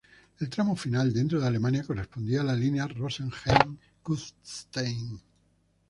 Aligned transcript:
El 0.39 0.49
tramo 0.49 0.75
final 0.75 1.13
dentro 1.13 1.39
de 1.39 1.45
Alemania 1.45 1.83
corresponde 1.83 2.39
a 2.39 2.43
la 2.43 2.55
línea 2.55 2.87
"Rosenheim-Kufstein". 2.87 5.21